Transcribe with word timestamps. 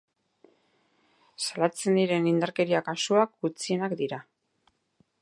Salatzen 1.43 2.01
diren 2.01 2.31
indarkeria 2.33 2.83
kasuak 2.91 3.37
gutxienak 3.47 3.99
dira. 4.05 4.25